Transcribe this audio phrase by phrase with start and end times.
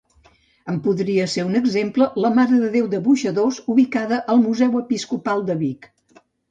[0.71, 5.93] En podria ser un exemple la Marededéu de Boixadors ubicada al Museu Episcopal de Vic.